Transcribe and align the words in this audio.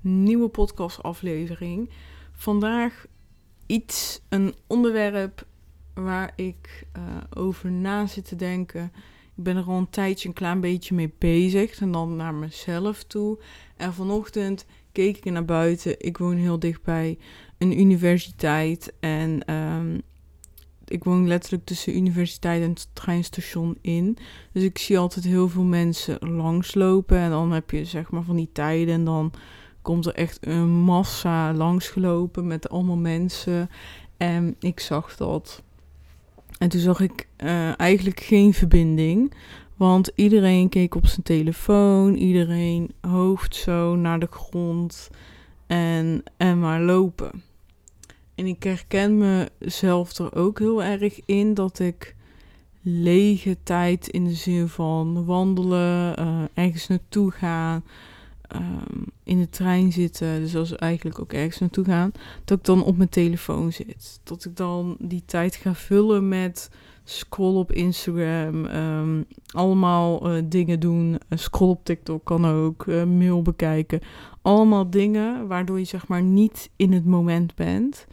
nieuwe 0.00 0.48
podcastaflevering. 0.48 1.90
Vandaag 2.32 3.06
iets, 3.66 4.20
een 4.28 4.54
onderwerp 4.66 5.46
waar 5.94 6.32
ik 6.36 6.86
uh, 6.96 7.02
over 7.42 7.70
na 7.70 8.06
zit 8.06 8.28
te 8.28 8.36
denken. 8.36 8.92
Ik 9.36 9.44
ben 9.44 9.56
er 9.56 9.64
al 9.64 9.78
een 9.78 9.90
tijdje 9.90 10.28
een 10.28 10.34
klein 10.34 10.60
beetje 10.60 10.94
mee 10.94 11.12
bezig 11.18 11.80
en 11.80 11.92
dan 11.92 12.16
naar 12.16 12.34
mezelf 12.34 13.04
toe. 13.04 13.38
En 13.76 13.94
vanochtend 13.94 14.66
keek 14.92 15.16
ik 15.16 15.32
naar 15.32 15.44
buiten. 15.44 15.94
Ik 15.98 16.18
woon 16.18 16.36
heel 16.36 16.58
dichtbij 16.58 17.18
een 17.58 17.80
universiteit 17.80 18.92
en 19.00 19.54
um, 19.54 20.00
ik 20.84 21.04
woon 21.04 21.26
letterlijk 21.26 21.64
tussen 21.64 21.96
universiteit 21.96 22.62
en 22.62 22.68
het 22.68 22.88
treinstation 22.92 23.78
in. 23.80 24.18
Dus 24.52 24.62
ik 24.62 24.78
zie 24.78 24.98
altijd 24.98 25.24
heel 25.24 25.48
veel 25.48 25.62
mensen 25.62 26.18
langslopen. 26.28 27.18
En 27.18 27.30
dan 27.30 27.52
heb 27.52 27.70
je 27.70 27.84
zeg 27.84 28.10
maar 28.10 28.22
van 28.22 28.36
die 28.36 28.50
tijden. 28.52 28.94
En 28.94 29.04
dan 29.04 29.32
komt 29.88 30.06
er 30.06 30.14
echt 30.14 30.46
een 30.46 30.68
massa 30.68 31.52
langsgelopen 31.52 32.46
met 32.46 32.68
allemaal 32.68 32.96
mensen. 32.96 33.70
En 34.16 34.56
ik 34.58 34.80
zag 34.80 35.16
dat. 35.16 35.62
En 36.58 36.68
toen 36.68 36.80
zag 36.80 37.00
ik 37.00 37.28
uh, 37.44 37.80
eigenlijk 37.80 38.20
geen 38.20 38.54
verbinding. 38.54 39.34
Want 39.76 40.10
iedereen 40.14 40.68
keek 40.68 40.94
op 40.94 41.06
zijn 41.06 41.22
telefoon. 41.22 42.14
Iedereen 42.14 42.90
hoofd 43.00 43.54
zo 43.54 43.96
naar 43.96 44.18
de 44.18 44.28
grond. 44.30 45.10
En, 45.66 46.22
en 46.36 46.58
maar 46.58 46.80
lopen. 46.80 47.42
En 48.34 48.46
ik 48.46 48.62
herken 48.62 49.18
mezelf 49.58 50.18
er 50.18 50.34
ook 50.34 50.58
heel 50.58 50.82
erg 50.82 51.20
in 51.24 51.54
dat 51.54 51.78
ik 51.78 52.16
lege 52.82 53.56
tijd 53.62 54.08
in 54.08 54.24
de 54.24 54.34
zin 54.34 54.68
van 54.68 55.24
wandelen, 55.24 56.20
uh, 56.20 56.42
ergens 56.54 56.86
naartoe 56.86 57.30
gaan, 57.30 57.84
um, 58.56 59.04
in 59.24 59.38
de 59.38 59.48
trein 59.48 59.92
zitten, 59.92 60.40
dus 60.40 60.56
als 60.56 60.76
eigenlijk 60.76 61.20
ook 61.20 61.32
ergens 61.32 61.58
naartoe 61.58 61.84
gaan, 61.84 62.12
dat 62.44 62.58
ik 62.58 62.64
dan 62.64 62.84
op 62.84 62.96
mijn 62.96 63.08
telefoon 63.08 63.72
zit. 63.72 64.20
Dat 64.22 64.44
ik 64.44 64.56
dan 64.56 64.96
die 64.98 65.22
tijd 65.26 65.56
ga 65.56 65.74
vullen 65.74 66.28
met 66.28 66.70
scroll 67.04 67.56
op 67.56 67.72
Instagram, 67.72 68.64
um, 68.64 69.24
allemaal 69.46 70.36
uh, 70.36 70.42
dingen 70.44 70.80
doen, 70.80 71.10
uh, 71.10 71.38
scroll 71.38 71.70
op 71.70 71.84
TikTok 71.84 72.24
kan 72.24 72.46
ook, 72.46 72.86
uh, 72.86 73.04
mail 73.04 73.42
bekijken. 73.42 74.00
Allemaal 74.42 74.90
dingen 74.90 75.46
waardoor 75.46 75.78
je 75.78 75.84
zeg 75.84 76.06
maar 76.06 76.22
niet 76.22 76.70
in 76.76 76.92
het 76.92 77.04
moment 77.04 77.54
bent. 77.54 78.06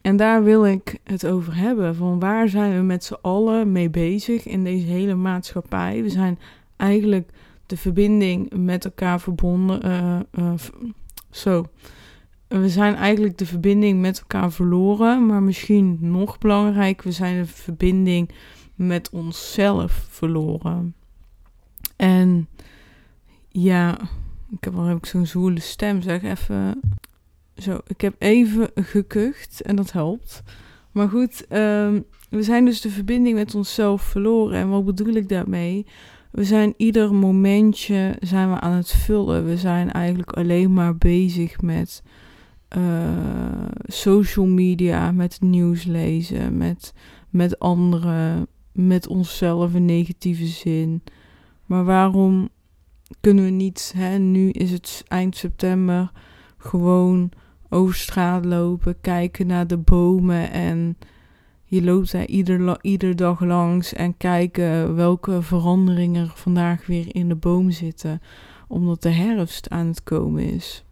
En 0.00 0.16
daar 0.16 0.44
wil 0.44 0.66
ik 0.66 0.98
het 1.04 1.26
over 1.26 1.56
hebben. 1.56 1.94
Van 1.94 2.18
waar 2.18 2.48
zijn 2.48 2.76
we 2.76 2.82
met 2.82 3.04
z'n 3.04 3.16
allen 3.22 3.72
mee 3.72 3.90
bezig 3.90 4.46
in 4.46 4.64
deze 4.64 4.86
hele 4.86 5.14
maatschappij? 5.14 6.02
We 6.02 6.10
zijn 6.10 6.38
eigenlijk 6.76 7.30
de 7.66 7.76
verbinding 7.76 8.52
met 8.56 8.84
elkaar 8.84 9.20
verbonden. 9.20 9.86
Uh, 9.86 10.20
uh, 10.44 10.52
zo. 11.30 11.64
We 12.48 12.68
zijn 12.68 12.94
eigenlijk 12.94 13.38
de 13.38 13.46
verbinding 13.46 14.00
met 14.00 14.18
elkaar 14.18 14.52
verloren. 14.52 15.26
Maar 15.26 15.42
misschien 15.42 15.98
nog 16.00 16.38
belangrijk, 16.38 17.02
we 17.02 17.12
zijn 17.12 17.36
de 17.36 17.46
verbinding 17.46 18.30
met 18.74 19.10
onszelf 19.10 20.06
verloren. 20.10 20.94
En 21.96 22.48
ja, 23.48 23.98
ik 24.50 24.64
heb, 24.64 24.74
wel 24.74 24.84
heb 24.84 24.96
ik 24.96 25.06
zo'n 25.06 25.26
zwoele 25.26 25.60
stem, 25.60 26.02
zeg 26.02 26.22
even. 26.22 26.80
Zo, 27.56 27.78
ik 27.86 28.00
heb 28.00 28.14
even 28.18 28.70
gekucht 28.74 29.62
en 29.62 29.76
dat 29.76 29.92
helpt. 29.92 30.42
Maar 30.92 31.08
goed, 31.08 31.46
um, 31.52 32.04
we 32.30 32.42
zijn 32.42 32.64
dus 32.64 32.80
de 32.80 32.90
verbinding 32.90 33.36
met 33.36 33.54
onszelf 33.54 34.02
verloren. 34.02 34.58
En 34.58 34.68
wat 34.68 34.84
bedoel 34.84 35.14
ik 35.14 35.28
daarmee? 35.28 35.86
We 36.30 36.44
zijn 36.44 36.74
ieder 36.76 37.14
momentje 37.14 38.16
zijn 38.20 38.50
we 38.50 38.60
aan 38.60 38.72
het 38.72 38.92
vullen. 38.92 39.44
We 39.44 39.56
zijn 39.56 39.92
eigenlijk 39.92 40.32
alleen 40.32 40.72
maar 40.72 40.96
bezig 40.96 41.60
met 41.60 42.02
uh, 42.76 43.64
social 43.84 44.46
media, 44.46 45.12
met 45.12 45.40
nieuws 45.40 45.84
lezen, 45.84 46.56
met, 46.56 46.92
met 47.30 47.58
anderen, 47.58 48.46
met 48.72 49.06
onszelf 49.06 49.74
in 49.74 49.84
negatieve 49.84 50.46
zin. 50.46 51.02
Maar 51.66 51.84
waarom 51.84 52.48
kunnen 53.20 53.44
we 53.44 53.50
niet, 53.50 53.92
hè, 53.96 54.18
nu 54.18 54.50
is 54.50 54.70
het 54.70 55.04
eind 55.08 55.36
september, 55.36 56.10
gewoon 56.58 57.30
over 57.68 57.94
straat 57.94 58.44
lopen, 58.44 59.00
kijken 59.00 59.46
naar 59.46 59.66
de 59.66 59.76
bomen 59.76 60.50
en 60.50 60.96
je 61.68 61.82
loopt 61.82 62.12
daar 62.12 62.26
ieder, 62.80 63.16
dag 63.16 63.40
langs 63.40 63.92
en 63.92 64.16
kijken 64.16 64.94
welke 64.94 65.42
veranderingen 65.42 66.24
er 66.24 66.32
vandaag 66.34 66.86
weer 66.86 67.14
in 67.14 67.28
de 67.28 67.34
boom 67.34 67.70
zitten, 67.70 68.22
omdat 68.68 69.02
de 69.02 69.10
herfst 69.10 69.70
aan 69.70 69.86
het 69.86 70.02
komen 70.02 70.44
is. 70.44 70.84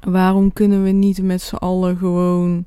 Waarom 0.00 0.52
kunnen 0.52 0.82
we 0.82 0.90
niet 0.90 1.22
met 1.22 1.40
z'n 1.42 1.54
allen 1.54 1.96
gewoon 1.96 2.64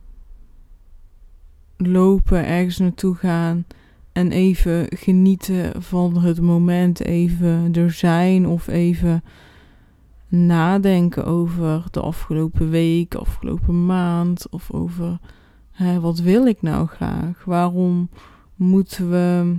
lopen, 1.78 2.46
ergens 2.46 2.78
naartoe 2.78 3.16
gaan 3.16 3.66
en 4.12 4.32
even 4.32 4.86
genieten 4.90 5.82
van 5.82 6.18
het 6.18 6.42
moment, 6.42 7.00
even 7.00 7.74
er 7.74 7.92
zijn 7.92 8.48
of 8.48 8.68
even 8.68 9.24
nadenken 10.28 11.26
over 11.26 11.84
de 11.92 12.02
afgelopen 12.02 12.70
week, 12.70 13.16
afgelopen 13.16 13.86
maand 13.86 14.50
of 14.50 14.72
over 14.72 15.20
hè, 15.80 16.00
wat 16.00 16.20
wil 16.20 16.46
ik 16.46 16.62
nou 16.62 16.88
graag? 16.88 17.44
Waarom 17.46 18.10
moeten 18.56 19.10
we 19.10 19.58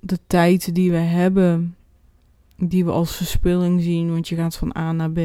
de 0.00 0.18
tijd 0.26 0.74
die 0.74 0.90
we 0.90 0.96
hebben, 0.96 1.76
die 2.56 2.84
we 2.84 2.90
als 2.90 3.16
verspilling 3.16 3.82
zien, 3.82 4.10
want 4.10 4.28
je 4.28 4.36
gaat 4.36 4.56
van 4.56 4.76
A 4.76 4.92
naar 4.92 5.10
B, 5.10 5.20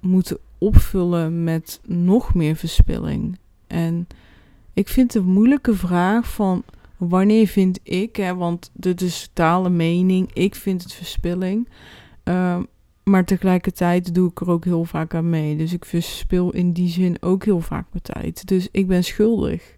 moeten 0.00 0.38
opvullen 0.58 1.44
met 1.44 1.80
nog 1.86 2.34
meer 2.34 2.56
verspilling? 2.56 3.38
En 3.66 4.06
ik 4.72 4.88
vind 4.88 5.14
een 5.14 5.24
moeilijke 5.24 5.74
vraag 5.74 6.32
van 6.32 6.62
wanneer 6.96 7.46
vind 7.46 7.80
ik, 7.82 8.16
hè, 8.16 8.34
want 8.34 8.70
dit 8.72 9.00
is 9.00 9.30
totale 9.32 9.70
mening, 9.70 10.30
ik 10.32 10.54
vind 10.54 10.82
het 10.82 10.92
verspilling. 10.92 11.68
Uh, 12.24 12.58
maar 13.10 13.24
tegelijkertijd 13.24 14.14
doe 14.14 14.30
ik 14.30 14.40
er 14.40 14.50
ook 14.50 14.64
heel 14.64 14.84
vaak 14.84 15.14
aan 15.14 15.30
mee. 15.30 15.56
Dus 15.56 15.72
ik 15.72 15.84
verspil 15.84 16.50
in 16.50 16.72
die 16.72 16.88
zin 16.88 17.16
ook 17.20 17.44
heel 17.44 17.60
vaak 17.60 17.86
mijn 17.90 18.02
tijd. 18.02 18.48
Dus 18.48 18.68
ik 18.70 18.86
ben 18.86 19.04
schuldig. 19.04 19.76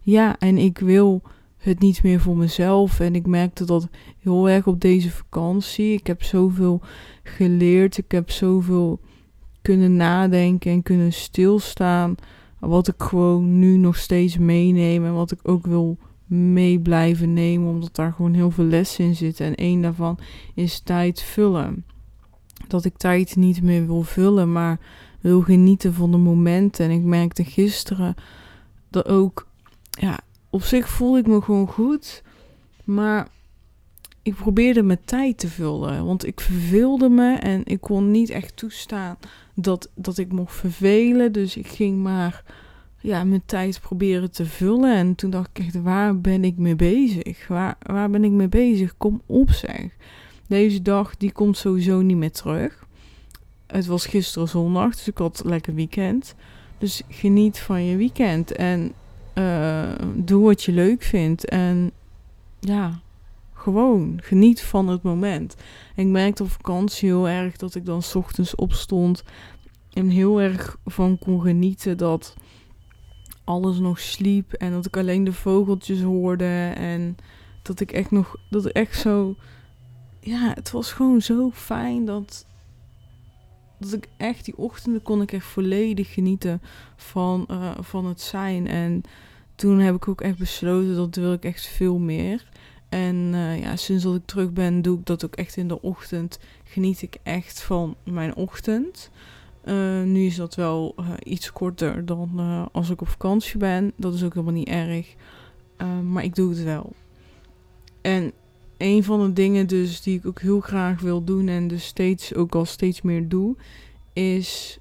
Ja, 0.00 0.38
en 0.38 0.58
ik 0.58 0.78
wil 0.78 1.22
het 1.56 1.80
niet 1.80 2.02
meer 2.02 2.20
voor 2.20 2.36
mezelf. 2.36 3.00
En 3.00 3.14
ik 3.14 3.26
merkte 3.26 3.64
dat 3.64 3.88
heel 4.18 4.48
erg 4.48 4.66
op 4.66 4.80
deze 4.80 5.10
vakantie. 5.10 5.92
Ik 5.92 6.06
heb 6.06 6.22
zoveel 6.22 6.80
geleerd. 7.22 7.98
Ik 7.98 8.10
heb 8.10 8.30
zoveel 8.30 9.00
kunnen 9.62 9.96
nadenken 9.96 10.72
en 10.72 10.82
kunnen 10.82 11.12
stilstaan. 11.12 12.14
Wat 12.58 12.88
ik 12.88 13.02
gewoon 13.02 13.58
nu 13.58 13.76
nog 13.76 13.96
steeds 13.96 14.38
meeneem. 14.38 15.04
En 15.04 15.14
wat 15.14 15.32
ik 15.32 15.40
ook 15.42 15.66
wil 15.66 15.98
mee 16.26 16.80
blijven 16.80 17.32
nemen. 17.32 17.68
Omdat 17.68 17.94
daar 17.94 18.12
gewoon 18.12 18.34
heel 18.34 18.50
veel 18.50 18.64
lessen 18.64 19.04
in 19.04 19.16
zitten. 19.16 19.46
En 19.46 19.54
één 19.54 19.82
daarvan 19.82 20.18
is 20.54 20.80
tijd 20.80 21.22
vullen 21.22 21.84
dat 22.68 22.84
ik 22.84 22.96
tijd 22.96 23.36
niet 23.36 23.62
meer 23.62 23.86
wil 23.86 24.02
vullen, 24.02 24.52
maar 24.52 24.78
wil 25.20 25.40
genieten 25.40 25.94
van 25.94 26.10
de 26.10 26.16
momenten. 26.16 26.84
En 26.84 26.90
ik 26.90 27.02
merkte 27.02 27.44
gisteren 27.44 28.14
dat 28.90 29.08
ook, 29.08 29.46
ja, 29.90 30.18
op 30.50 30.62
zich 30.62 30.88
voelde 30.88 31.18
ik 31.18 31.26
me 31.26 31.42
gewoon 31.42 31.68
goed, 31.68 32.22
maar 32.84 33.28
ik 34.22 34.34
probeerde 34.34 34.82
mijn 34.82 35.04
tijd 35.04 35.38
te 35.38 35.48
vullen, 35.48 36.04
want 36.04 36.26
ik 36.26 36.40
verveelde 36.40 37.08
me 37.08 37.34
en 37.34 37.60
ik 37.64 37.80
kon 37.80 38.10
niet 38.10 38.30
echt 38.30 38.56
toestaan 38.56 39.16
dat, 39.54 39.90
dat 39.94 40.18
ik 40.18 40.32
mocht 40.32 40.54
vervelen. 40.54 41.32
Dus 41.32 41.56
ik 41.56 41.66
ging 41.66 42.02
maar 42.02 42.44
ja, 43.00 43.24
mijn 43.24 43.42
tijd 43.46 43.80
proberen 43.80 44.30
te 44.30 44.46
vullen. 44.46 44.94
En 44.94 45.14
toen 45.14 45.30
dacht 45.30 45.50
ik 45.52 45.64
echt, 45.64 45.82
waar 45.82 46.20
ben 46.20 46.44
ik 46.44 46.56
mee 46.56 46.76
bezig? 46.76 47.48
Waar, 47.48 47.76
waar 47.82 48.10
ben 48.10 48.24
ik 48.24 48.30
mee 48.30 48.48
bezig? 48.48 48.96
Kom 48.96 49.22
op 49.26 49.50
zeg. 49.50 49.96
Deze 50.46 50.82
dag 50.82 51.16
die 51.16 51.32
komt 51.32 51.56
sowieso 51.56 52.00
niet 52.00 52.16
meer 52.16 52.32
terug. 52.32 52.86
Het 53.66 53.86
was 53.86 54.06
gisteren 54.06 54.48
zondag, 54.48 54.94
dus 54.94 55.08
ik 55.08 55.18
had 55.18 55.42
lekker 55.44 55.74
weekend. 55.74 56.34
Dus 56.78 57.02
geniet 57.08 57.58
van 57.58 57.84
je 57.84 57.96
weekend 57.96 58.52
en 58.52 58.92
uh, 59.34 59.92
doe 60.14 60.44
wat 60.44 60.62
je 60.62 60.72
leuk 60.72 61.02
vindt. 61.02 61.48
En 61.48 61.90
ja, 62.60 63.00
gewoon 63.52 64.18
geniet 64.22 64.62
van 64.62 64.88
het 64.88 65.02
moment. 65.02 65.56
En 65.94 66.06
ik 66.06 66.12
merkte 66.12 66.42
op 66.42 66.50
vakantie 66.50 67.08
heel 67.08 67.28
erg 67.28 67.56
dat 67.56 67.74
ik 67.74 67.86
dan 67.86 68.02
s 68.02 68.14
ochtends 68.14 68.54
opstond 68.54 69.22
en 69.92 70.08
heel 70.08 70.40
erg 70.40 70.76
van 70.84 71.18
kon 71.18 71.40
genieten 71.40 71.96
dat 71.96 72.36
alles 73.44 73.78
nog 73.78 73.98
sliep 73.98 74.52
en 74.52 74.72
dat 74.72 74.86
ik 74.86 74.96
alleen 74.96 75.24
de 75.24 75.32
vogeltjes 75.32 76.00
hoorde 76.00 76.72
en 76.76 77.16
dat 77.62 77.80
ik 77.80 77.92
echt 77.92 78.10
nog, 78.10 78.36
dat 78.50 78.66
ik 78.66 78.72
echt 78.72 79.00
zo, 79.00 79.36
ja, 80.24 80.52
het 80.54 80.70
was 80.70 80.92
gewoon 80.92 81.20
zo 81.20 81.50
fijn 81.50 82.04
dat, 82.04 82.46
dat 83.78 83.92
ik 83.92 84.08
echt 84.16 84.44
die 84.44 84.56
ochtenden 84.56 85.02
kon 85.02 85.22
ik 85.22 85.32
echt 85.32 85.46
volledig 85.46 86.12
genieten 86.12 86.60
van, 86.96 87.46
uh, 87.50 87.70
van 87.80 88.06
het 88.06 88.20
zijn. 88.20 88.66
En 88.66 89.02
toen 89.54 89.78
heb 89.78 89.94
ik 89.94 90.08
ook 90.08 90.20
echt 90.20 90.38
besloten 90.38 90.94
dat 90.94 91.14
wil 91.14 91.32
ik 91.32 91.44
echt 91.44 91.66
veel 91.66 91.98
meer. 91.98 92.48
En 92.88 93.16
uh, 93.16 93.60
ja, 93.60 93.76
sinds 93.76 94.02
dat 94.02 94.14
ik 94.14 94.26
terug 94.26 94.52
ben, 94.52 94.82
doe 94.82 94.98
ik 94.98 95.06
dat 95.06 95.24
ook 95.24 95.34
echt 95.34 95.56
in 95.56 95.68
de 95.68 95.82
ochtend. 95.82 96.38
Geniet 96.64 97.02
ik 97.02 97.16
echt 97.22 97.62
van 97.62 97.96
mijn 98.04 98.34
ochtend. 98.34 99.10
Uh, 99.64 100.02
nu 100.02 100.26
is 100.26 100.36
dat 100.36 100.54
wel 100.54 100.94
iets 101.22 101.52
korter 101.52 102.04
dan 102.04 102.68
als 102.72 102.90
ik 102.90 103.00
op 103.00 103.08
vakantie 103.08 103.58
ben. 103.58 103.92
Dat 103.96 104.14
is 104.14 104.22
ook 104.22 104.34
helemaal 104.34 104.54
niet 104.54 104.68
erg. 104.68 105.14
maar 106.02 106.24
ik 106.24 106.34
doe 106.34 106.50
het 106.50 106.62
wel. 106.62 106.92
En 108.00 108.32
een 108.78 109.04
van 109.04 109.20
de 109.20 109.32
dingen 109.32 109.66
dus 109.66 110.02
die 110.02 110.18
ik 110.18 110.26
ook 110.26 110.40
heel 110.40 110.60
graag 110.60 111.00
wil 111.00 111.24
doen 111.24 111.48
en 111.48 111.68
dus 111.68 111.84
steeds 111.84 112.34
ook 112.34 112.54
al 112.54 112.64
steeds 112.64 113.02
meer 113.02 113.28
doe, 113.28 113.56
is 114.12 114.78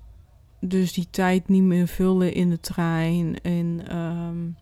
dus 0.59 0.93
die 0.93 1.07
tijd 1.09 1.47
niet 1.47 1.63
meer 1.63 1.87
vullen 1.87 2.33
in 2.33 2.49
de 2.49 2.59
trein 2.59 3.41
en 3.41 3.97
um, 3.97 4.55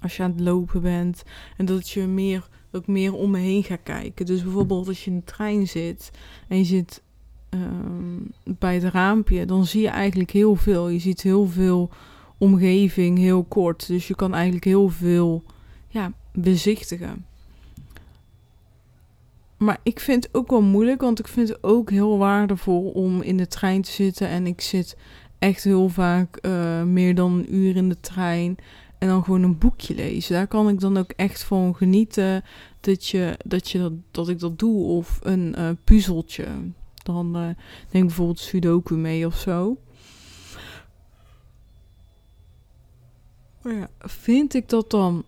als 0.00 0.16
je 0.16 0.22
aan 0.22 0.30
het 0.30 0.40
lopen 0.40 0.82
bent 0.82 1.22
en 1.56 1.64
dat 1.64 1.90
je 1.90 2.06
meer 2.06 2.48
ook 2.72 2.86
meer 2.86 3.14
om 3.14 3.30
me 3.30 3.38
heen 3.38 3.64
gaat 3.64 3.82
kijken. 3.82 4.26
Dus 4.26 4.42
bijvoorbeeld 4.42 4.88
als 4.88 5.04
je 5.04 5.10
in 5.10 5.16
de 5.16 5.24
trein 5.24 5.68
zit 5.68 6.10
en 6.48 6.58
je 6.58 6.64
zit 6.64 7.02
um, 7.50 8.32
bij 8.58 8.74
het 8.74 8.84
raampje, 8.84 9.46
dan 9.46 9.66
zie 9.66 9.82
je 9.82 9.88
eigenlijk 9.88 10.30
heel 10.30 10.56
veel. 10.56 10.88
Je 10.88 10.98
ziet 10.98 11.22
heel 11.22 11.46
veel 11.46 11.90
omgeving 12.38 13.18
heel 13.18 13.44
kort, 13.44 13.86
dus 13.86 14.08
je 14.08 14.14
kan 14.14 14.34
eigenlijk 14.34 14.64
heel 14.64 14.88
veel 14.88 15.42
ja, 15.88 16.12
bezichtigen. 16.32 17.26
Maar 19.64 19.80
ik 19.82 20.00
vind 20.00 20.24
het 20.24 20.34
ook 20.34 20.50
wel 20.50 20.62
moeilijk, 20.62 21.00
want 21.00 21.18
ik 21.18 21.28
vind 21.28 21.48
het 21.48 21.62
ook 21.62 21.90
heel 21.90 22.18
waardevol 22.18 22.90
om 22.90 23.22
in 23.22 23.36
de 23.36 23.46
trein 23.46 23.82
te 23.82 23.90
zitten. 23.90 24.28
En 24.28 24.46
ik 24.46 24.60
zit 24.60 24.96
echt 25.38 25.64
heel 25.64 25.88
vaak 25.88 26.38
uh, 26.46 26.82
meer 26.82 27.14
dan 27.14 27.32
een 27.32 27.54
uur 27.54 27.76
in 27.76 27.88
de 27.88 28.00
trein. 28.00 28.56
En 28.98 29.08
dan 29.08 29.24
gewoon 29.24 29.42
een 29.42 29.58
boekje 29.58 29.94
lezen. 29.94 30.34
Daar 30.34 30.46
kan 30.46 30.68
ik 30.68 30.80
dan 30.80 30.96
ook 30.96 31.10
echt 31.10 31.42
van 31.42 31.74
genieten 31.74 32.44
dat, 32.80 33.06
je, 33.06 33.38
dat, 33.44 33.70
je 33.70 33.98
dat, 34.10 34.28
ik 34.28 34.38
dat 34.38 34.58
doe. 34.58 34.84
Of 34.84 35.18
een 35.22 35.54
uh, 35.58 35.70
puzzeltje. 35.84 36.46
Dan 37.02 37.32
denk 37.90 38.06
bijvoorbeeld 38.06 38.38
Sudoku 38.38 38.94
mee 38.94 39.26
of 39.26 39.38
zo. 39.38 39.76
Maar 43.62 43.74
ja, 43.74 43.88
vind 43.98 44.54
ik 44.54 44.68
dat 44.68 44.90
dan 44.90 45.24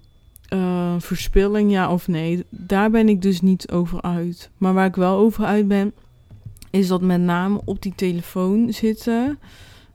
uh, 0.52 0.94
verspilling, 0.98 1.70
ja 1.70 1.93
of 1.93 2.08
nee? 2.08 2.44
Daar 2.48 2.90
ben 2.90 3.08
ik 3.08 3.22
dus 3.22 3.40
niet 3.40 3.70
over 3.70 4.02
uit. 4.02 4.50
Maar 4.58 4.75
waar 4.75 4.87
ik 4.87 4.96
wel 4.96 5.16
over 5.16 5.44
uit 5.44 5.69
ben, 5.69 5.93
is 6.70 6.88
dat 6.88 7.00
met 7.00 7.20
name 7.20 7.60
op 7.64 7.82
die 7.82 7.93
telefoon 7.96 8.72
zitten. 8.72 9.38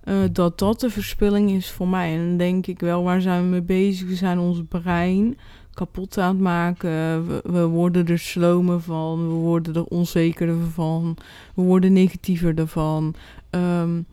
Uh, 0.04 0.16
dat 0.32 0.60
dat 0.60 0.80
de 0.80 0.90
verspilling 0.90 1.52
is 1.52 1.72
voor 1.72 1.88
mij. 1.88 2.14
En 2.14 2.28
dan 2.28 2.38
denk 2.38 2.68
ik 2.68 2.80
wel, 2.80 3.04
waar 3.04 3.22
zijn 3.22 3.44
we 3.44 3.48
mee 3.50 3.62
bezig? 3.62 4.08
We 4.08 4.16
zijn 4.16 4.40
ons 4.40 4.62
brein 4.70 5.38
kapot 5.74 6.18
aan 6.18 6.34
het 6.34 6.44
maken. 6.44 7.28
We, 7.52 7.66
worden 7.66 8.08
er 8.08 8.20
slomer 8.20 8.82
van. 8.82 9.28
We 9.28 9.34
worden 9.34 9.76
er 9.76 9.84
onzekerder 9.84 10.70
van. 10.74 11.18
We 11.56 11.62
worden 11.62 11.94
negatiever 11.94 12.58
ervan. 12.58 13.14
Um, 13.50 14.06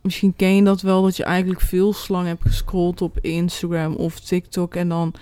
misschien 0.00 0.36
ken 0.36 0.56
je 0.56 0.62
dat 0.62 0.80
wel, 0.80 1.02
dat 1.02 1.16
je 1.16 1.24
eigenlijk 1.24 1.60
veel 1.60 1.92
slang 1.92 2.26
hebt 2.26 2.42
gescrolld 2.42 3.02
op 3.02 3.18
Instagram 3.20 3.94
of 3.94 4.20
TikTok. 4.20 4.74
En 4.74 4.88
dan 4.88 5.14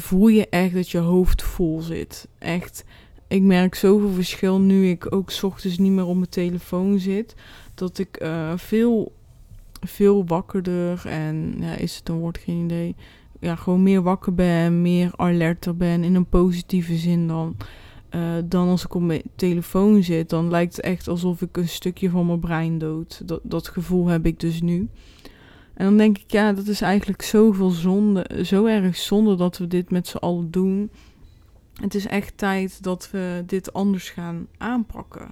voel 0.00 0.28
je 0.28 0.48
echt 0.48 0.74
dat 0.74 0.90
je 0.90 0.98
hoofd 0.98 1.42
vol 1.42 1.80
zit. 1.80 2.28
Echt, 2.38 2.84
ik 3.28 3.42
merk 3.42 3.74
zoveel 3.74 4.10
verschil 4.10 4.60
nu 4.60 4.88
ik 4.88 5.14
ook 5.14 5.32
ochtends 5.42 5.78
niet 5.78 5.92
meer 5.92 6.06
op 6.06 6.16
mijn 6.16 6.28
telefoon 6.28 6.98
zit. 6.98 7.34
Dat 7.74 7.98
ik 7.98 8.22
uh, 8.22 8.52
veel, 8.56 9.12
veel 9.80 10.26
wakkerder 10.26 11.06
en 11.06 11.54
ja, 11.60 11.74
is 11.74 11.96
het 11.96 12.08
een 12.08 12.18
woord, 12.18 12.38
geen 12.38 12.64
idee. 12.64 12.94
Ja, 13.40 13.56
gewoon 13.56 13.82
meer 13.82 14.02
wakker 14.02 14.34
ben, 14.34 14.82
meer 14.82 15.10
alerter 15.16 15.76
ben 15.76 16.04
in 16.04 16.14
een 16.14 16.28
positieve 16.28 16.96
zin 16.96 17.28
dan. 17.28 17.56
Uh, 18.14 18.20
dan 18.44 18.68
als 18.68 18.84
ik 18.84 18.94
op 18.94 19.02
mijn 19.02 19.22
telefoon 19.36 20.02
zit, 20.02 20.28
dan 20.30 20.50
lijkt 20.50 20.76
het 20.76 20.84
echt 20.84 21.08
alsof 21.08 21.42
ik 21.42 21.56
een 21.56 21.68
stukje 21.68 22.10
van 22.10 22.26
mijn 22.26 22.40
brein 22.40 22.78
dood. 22.78 23.22
Dat, 23.24 23.40
dat 23.42 23.68
gevoel 23.68 24.06
heb 24.06 24.26
ik 24.26 24.40
dus 24.40 24.62
nu. 24.62 24.88
En 25.74 25.84
dan 25.84 25.96
denk 25.96 26.18
ik, 26.18 26.30
ja, 26.30 26.52
dat 26.52 26.66
is 26.66 26.80
eigenlijk 26.80 27.22
zoveel 27.22 27.70
zonde, 27.70 28.44
zo 28.44 28.64
erg 28.64 28.96
zonde 28.96 29.36
dat 29.36 29.58
we 29.58 29.66
dit 29.66 29.90
met 29.90 30.06
z'n 30.06 30.16
allen 30.16 30.50
doen. 30.50 30.90
Het 31.80 31.94
is 31.94 32.06
echt 32.06 32.38
tijd 32.38 32.82
dat 32.82 33.08
we 33.10 33.42
dit 33.46 33.72
anders 33.72 34.10
gaan 34.10 34.46
aanpakken. 34.58 35.30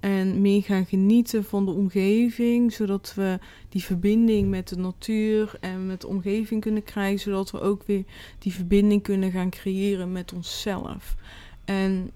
En 0.00 0.40
meer 0.40 0.62
gaan 0.62 0.86
genieten 0.86 1.44
van 1.44 1.64
de 1.64 1.70
omgeving, 1.70 2.72
zodat 2.72 3.12
we 3.16 3.38
die 3.68 3.82
verbinding 3.82 4.50
met 4.50 4.68
de 4.68 4.76
natuur 4.76 5.54
en 5.60 5.86
met 5.86 6.00
de 6.00 6.06
omgeving 6.06 6.60
kunnen 6.60 6.84
krijgen, 6.84 7.20
zodat 7.20 7.50
we 7.50 7.60
ook 7.60 7.82
weer 7.86 8.04
die 8.38 8.52
verbinding 8.52 9.02
kunnen 9.02 9.30
gaan 9.30 9.50
creëren 9.50 10.12
met 10.12 10.32
onszelf. 10.32 11.16
En 11.64 12.10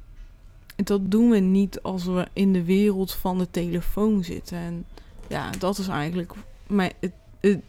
dat 0.76 1.10
doen 1.10 1.30
we 1.30 1.38
niet 1.38 1.82
als 1.82 2.04
we 2.04 2.26
in 2.32 2.52
de 2.52 2.64
wereld 2.64 3.12
van 3.12 3.38
de 3.38 3.50
telefoon 3.50 4.24
zitten. 4.24 4.58
En 4.58 4.84
ja, 5.28 5.50
dat 5.50 5.78
is 5.78 5.88
eigenlijk 5.88 6.32
mijn, 6.66 6.92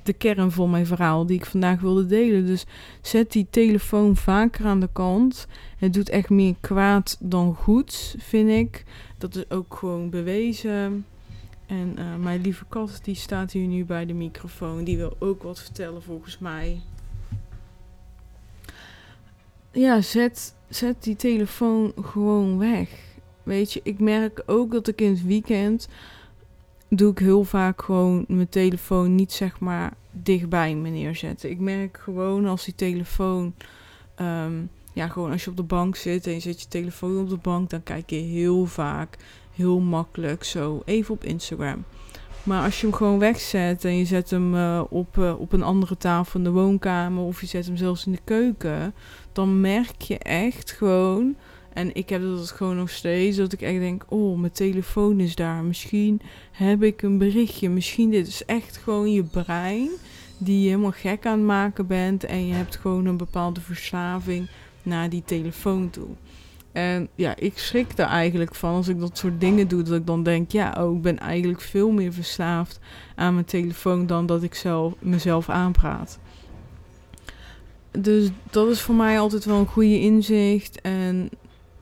de 0.04 0.14
kern 0.14 0.52
van 0.52 0.70
mijn 0.70 0.86
verhaal 0.86 1.26
die 1.26 1.38
ik 1.38 1.46
vandaag 1.46 1.80
wilde 1.80 2.06
delen. 2.06 2.46
Dus 2.46 2.66
zet 3.02 3.32
die 3.32 3.48
telefoon 3.50 4.16
vaker 4.16 4.66
aan 4.66 4.80
de 4.80 4.90
kant. 4.94 5.48
Het 5.78 5.94
doet 5.94 6.10
echt 6.10 6.30
meer 6.30 6.56
kwaad 6.60 7.18
dan 7.20 7.56
goed, 7.56 8.16
vind 8.20 8.50
ik. 8.50 8.84
Dat 9.18 9.36
is 9.36 9.50
ook 9.50 9.76
gewoon 9.76 10.10
bewezen. 10.10 11.06
En 11.66 11.96
uh, 12.00 12.16
mijn 12.16 12.42
lieve 12.42 12.66
kat, 12.70 13.00
die 13.04 13.16
staat 13.16 13.52
hier 13.52 13.68
nu 13.68 13.86
bij 13.86 14.06
de 14.06 14.14
microfoon. 14.14 14.84
Die 14.84 14.98
wil 14.98 15.16
ook 15.20 15.44
wat 15.44 15.60
vertellen 15.60 16.02
volgens 16.04 16.40
mij. 16.40 16.82
Ja, 19.72 20.02
zet, 20.02 20.56
zet 20.70 21.04
die 21.04 21.16
telefoon 21.16 21.94
gewoon 22.02 22.58
weg. 22.58 22.90
Weet 23.44 23.74
je, 23.74 23.80
ik 23.84 24.00
merk 24.00 24.44
ook 24.46 24.72
dat 24.72 24.88
ik 24.88 25.02
in 25.02 25.10
het 25.10 25.26
weekend 25.26 25.88
doe 26.90 27.12
ik 27.12 27.20
heel 27.20 27.44
vaak 27.44 27.82
gewoon 27.82 28.26
mijn 28.28 28.50
telefoon 28.50 29.16
niet 29.16 29.32
zeg 29.32 29.60
maar 29.60 29.94
dichtbij 30.12 30.76
me 30.76 30.90
neerzetten. 30.90 31.50
Ik 31.50 31.60
merk 31.60 32.00
gewoon 32.04 32.46
als 32.46 32.66
die 32.66 32.76
telefoon, 32.76 33.54
um, 34.22 34.70
ja, 34.94 35.08
gewoon 35.08 35.32
als 35.32 35.44
je 35.44 35.50
op 35.50 35.58
de 35.58 35.64
bank 35.64 35.96
zit 35.96 36.28
en 36.28 36.34
je 36.34 36.40
zet 36.40 36.62
je 36.62 36.68
telefoon 36.68 37.20
op 37.20 37.30
de 37.30 37.38
bank, 37.38 37.70
dan 37.70 37.84
kijk 37.84 38.10
je 38.10 38.16
heel 38.16 38.66
vaak, 38.66 39.18
heel 39.54 39.80
makkelijk 39.80 40.44
zo 40.44 40.82
even 40.86 41.14
op 41.14 41.24
Instagram. 41.24 41.84
Maar 42.44 42.64
als 42.64 42.82
je 42.82 42.88
hem 42.88 42.96
gewoon 42.96 43.20
wegzet 43.20 43.86
en 43.86 43.98
je 43.98 44.06
zet 44.06 44.30
hem 44.30 44.56
uh, 44.56 44.84
op, 44.90 45.18
uh, 45.18 45.40
op 45.40 45.54
een 45.54 45.64
andere 45.64 45.98
tafel 45.98 46.40
in 46.40 46.46
de 46.46 46.52
woonkamer 46.52 47.24
of 47.24 47.42
je 47.42 47.48
zet 47.48 47.66
hem 47.66 47.78
zelfs 47.78 48.06
in 48.06 48.12
de 48.12 48.20
keuken, 48.24 48.94
dan 49.32 49.62
merk 49.62 50.02
je 50.02 50.18
echt 50.18 50.72
gewoon 50.72 51.36
en 51.78 51.96
ik 51.96 52.10
heb 52.10 52.22
dat 52.22 52.52
gewoon 52.52 52.76
nog 52.76 52.90
steeds. 52.90 53.38
Dat 53.38 53.54
ik 53.54 53.62
echt 53.62 53.80
denk: 53.80 54.06
oh, 54.08 54.40
mijn 54.40 54.52
telefoon 54.52 55.20
is 55.20 55.36
daar. 55.36 55.64
Misschien 55.64 56.22
heb 56.52 56.84
ik 56.84 57.02
een 57.02 57.18
berichtje. 57.18 57.70
Misschien 57.70 58.10
dit 58.10 58.28
is 58.28 58.46
echt 58.46 58.78
gewoon 58.78 59.12
je 59.12 59.24
brein. 59.24 59.90
Die 60.38 60.62
je 60.62 60.68
helemaal 60.68 60.92
gek 60.92 61.26
aan 61.26 61.38
het 61.38 61.48
maken 61.48 61.88
bent. 61.88 62.24
En 62.24 62.48
je 62.48 62.54
hebt 62.54 62.76
gewoon 62.76 63.06
een 63.06 63.18
bepaalde 63.18 63.62
verslaving 63.62 64.50
naar 64.84 65.10
die 65.10 65.24
telefoon 65.26 65.90
toe. 65.90 66.08
En 66.72 67.08
ja, 67.16 67.36
ik 67.36 67.58
schrik 67.58 67.98
er 67.98 68.06
eigenlijk 68.06 68.56
van 68.56 68.76
als 68.76 68.88
ik 68.88 69.00
dat 69.00 69.18
soort 69.18 69.40
dingen 69.40 69.68
doe. 69.68 69.84
Dat 69.84 69.98
ik 69.98 70.06
dan 70.06 70.24
denk: 70.24 70.52
ja, 70.52 70.76
oh, 70.78 70.96
ik 70.96 71.02
ben 71.02 71.20
eigenlijk 71.20 71.62
veel 71.62 71.92
meer 71.92 72.14
verslaafd 72.14 72.80
aan 73.16 73.34
mijn 73.34 73.46
telefoon 73.46 74.08
dan 74.08 74.26
dat 74.26 74.44
ik 74.44 74.56
zelf, 74.56 74.94
mezelf 75.00 75.50
aanpraat. 75.50 76.20
Dus 77.92 78.30
dat 78.50 78.70
is 78.70 78.82
voor 78.82 78.96
mij 78.96 79.20
altijd 79.20 79.46
wel 79.46 79.60
een 79.60 79.68
goede 79.68 80.00
inzicht. 80.00 80.82
En 80.82 81.30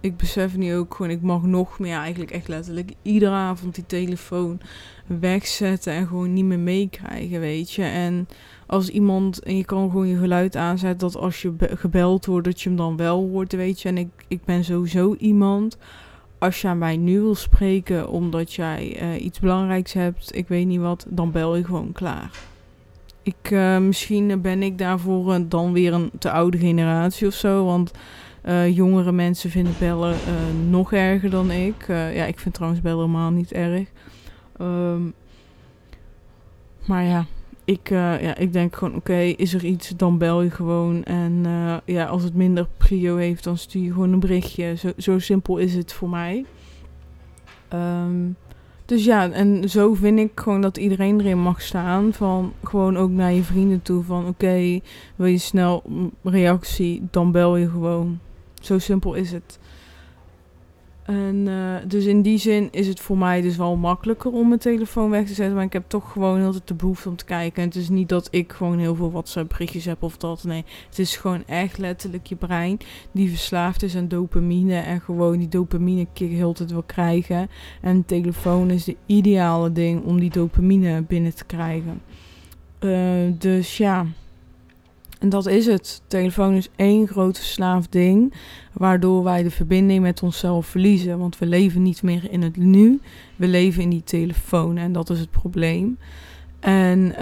ik 0.05 0.17
besef 0.17 0.57
nu 0.57 0.75
ook 0.75 0.95
gewoon, 0.95 1.11
ik 1.11 1.21
mag 1.21 1.43
nog 1.43 1.79
meer 1.79 1.97
eigenlijk 1.97 2.31
echt 2.31 2.47
letterlijk 2.47 2.91
iedere 3.01 3.31
avond 3.31 3.75
die 3.75 3.85
telefoon 3.85 4.59
wegzetten 5.05 5.93
en 5.93 6.07
gewoon 6.07 6.33
niet 6.33 6.45
meer 6.45 6.59
meekrijgen, 6.59 7.39
weet 7.39 7.71
je. 7.71 7.83
En 7.83 8.27
als 8.67 8.89
iemand, 8.89 9.39
en 9.39 9.57
je 9.57 9.65
kan 9.65 9.89
gewoon 9.89 10.07
je 10.07 10.17
geluid 10.17 10.55
aanzetten 10.55 11.07
dat 11.07 11.15
als 11.15 11.41
je 11.41 11.53
gebeld 11.59 12.25
wordt, 12.25 12.45
dat 12.45 12.61
je 12.61 12.69
hem 12.69 12.77
dan 12.77 12.97
wel 12.97 13.29
hoort, 13.29 13.53
weet 13.53 13.81
je. 13.81 13.89
En 13.89 13.97
ik, 13.97 14.09
ik 14.27 14.45
ben 14.45 14.63
sowieso 14.63 15.15
iemand, 15.15 15.77
als 16.39 16.65
aan 16.65 16.77
mij 16.77 16.97
nu 16.97 17.21
wil 17.21 17.35
spreken 17.35 18.09
omdat 18.09 18.53
jij 18.53 19.01
uh, 19.01 19.25
iets 19.25 19.39
belangrijks 19.39 19.93
hebt, 19.93 20.35
ik 20.35 20.47
weet 20.47 20.65
niet 20.65 20.79
wat, 20.79 21.05
dan 21.09 21.31
bel 21.31 21.55
je 21.55 21.63
gewoon 21.63 21.91
klaar. 21.91 22.31
Ik, 23.23 23.51
uh, 23.51 23.77
misschien 23.77 24.41
ben 24.41 24.63
ik 24.63 24.77
daarvoor 24.77 25.47
dan 25.47 25.73
weer 25.73 25.93
een 25.93 26.11
te 26.19 26.31
oude 26.31 26.57
generatie 26.57 27.27
of 27.27 27.33
zo, 27.33 27.65
want 27.65 27.91
uh, 28.47 28.75
jongere 28.75 29.11
mensen 29.11 29.49
vinden 29.49 29.73
bellen 29.79 30.13
uh, 30.13 30.69
nog 30.69 30.93
erger 30.93 31.29
dan 31.29 31.51
ik. 31.51 31.87
Uh, 31.87 32.15
ja, 32.15 32.25
ik 32.25 32.39
vind 32.39 32.55
trouwens 32.55 32.81
bellen 32.81 33.05
helemaal 33.05 33.31
niet 33.31 33.51
erg. 33.51 33.87
Um, 34.61 35.13
maar 36.85 37.03
ja, 37.03 37.25
ik, 37.65 37.89
ja, 37.89 38.35
ik 38.37 38.53
denk 38.53 38.75
gewoon, 38.75 38.95
oké, 38.95 39.17
is 39.17 39.53
er 39.53 39.65
iets, 39.65 39.89
dan 39.89 40.17
bel 40.17 40.41
je 40.41 40.51
gewoon. 40.51 41.03
En 41.03 41.45
ja, 41.85 42.05
als 42.05 42.23
het 42.23 42.33
minder 42.33 42.67
prio 42.77 43.15
heeft, 43.15 43.43
dan 43.43 43.57
stuur 43.57 43.83
je 43.83 43.91
gewoon 43.91 44.13
een 44.13 44.19
berichtje. 44.19 44.75
Zo, 44.75 44.91
zo 44.97 45.19
simpel 45.19 45.57
is 45.57 45.75
het 45.75 45.93
voor 45.93 46.09
mij. 46.09 46.45
Um, 47.73 48.35
dus 48.85 49.05
ja, 49.05 49.31
en 49.31 49.69
zo 49.69 49.93
vind 49.93 50.19
ik 50.19 50.31
gewoon 50.35 50.61
dat 50.61 50.77
iedereen 50.77 51.19
erin 51.19 51.41
mag 51.41 51.61
staan. 51.61 52.13
Van 52.13 52.53
gewoon 52.63 52.97
ook 52.97 53.09
naar 53.09 53.33
je 53.33 53.43
vrienden 53.43 53.81
toe. 53.81 54.03
Van 54.03 54.27
oké, 54.27 54.79
wil 55.15 55.27
je 55.27 55.37
snel 55.37 55.83
reactie, 56.23 57.07
dan 57.11 57.31
bel 57.31 57.57
je 57.57 57.69
gewoon. 57.69 58.19
Zo 58.65 58.79
simpel 58.79 59.13
is 59.13 59.31
het. 59.31 59.59
En 61.05 61.35
uh, 61.47 61.75
dus 61.87 62.05
in 62.05 62.21
die 62.21 62.37
zin 62.37 62.67
is 62.71 62.87
het 62.87 62.99
voor 62.99 63.17
mij 63.17 63.41
dus 63.41 63.57
wel 63.57 63.75
makkelijker 63.75 64.31
om 64.31 64.47
mijn 64.47 64.59
telefoon 64.59 65.09
weg 65.09 65.27
te 65.27 65.33
zetten. 65.33 65.55
Maar 65.55 65.63
ik 65.63 65.73
heb 65.73 65.83
toch 65.87 66.11
gewoon 66.11 66.43
altijd 66.43 66.67
de 66.67 66.73
behoefte 66.73 67.09
om 67.09 67.15
te 67.15 67.25
kijken. 67.25 67.61
En 67.61 67.67
het 67.67 67.77
is 67.77 67.89
niet 67.89 68.09
dat 68.09 68.27
ik 68.31 68.51
gewoon 68.51 68.79
heel 68.79 68.95
veel 68.95 69.11
WhatsApp 69.11 69.49
berichtjes 69.49 69.85
heb 69.85 70.03
of 70.03 70.17
dat. 70.17 70.43
Nee, 70.43 70.63
het 70.89 70.99
is 70.99 71.15
gewoon 71.15 71.43
echt 71.45 71.77
letterlijk 71.77 72.27
je 72.27 72.35
brein 72.35 72.77
die 73.11 73.29
verslaafd 73.29 73.83
is 73.83 73.95
aan 73.95 74.07
dopamine. 74.07 74.75
En 74.75 75.01
gewoon 75.01 75.37
die 75.37 75.47
dopamine 75.47 76.07
kick 76.13 76.31
heel 76.31 76.53
tijd 76.53 76.71
wil 76.71 76.83
krijgen. 76.83 77.49
En 77.81 78.05
telefoon 78.05 78.69
is 78.69 78.83
de 78.83 78.95
ideale 79.05 79.71
ding 79.71 80.03
om 80.03 80.19
die 80.19 80.29
dopamine 80.29 81.01
binnen 81.01 81.35
te 81.35 81.45
krijgen. 81.45 82.01
Uh, 82.79 83.31
dus 83.37 83.77
ja... 83.77 84.05
En 85.25 85.31
dat 85.31 85.47
is 85.47 85.65
het. 85.65 86.01
Telefoon 86.07 86.53
is 86.53 86.69
één 86.75 87.07
groot 87.07 87.37
verslaafd 87.37 87.91
ding, 87.91 88.33
waardoor 88.73 89.23
wij 89.23 89.43
de 89.43 89.51
verbinding 89.51 90.01
met 90.01 90.23
onszelf 90.23 90.65
verliezen. 90.65 91.19
Want 91.19 91.37
we 91.37 91.45
leven 91.45 91.81
niet 91.81 92.03
meer 92.03 92.31
in 92.31 92.41
het 92.41 92.57
nu, 92.57 92.99
we 93.35 93.47
leven 93.47 93.81
in 93.81 93.89
die 93.89 94.03
telefoon 94.03 94.77
en 94.77 94.91
dat 94.91 95.09
is 95.09 95.19
het 95.19 95.31
probleem. 95.31 95.97
En 96.59 96.99
uh, 96.99 97.17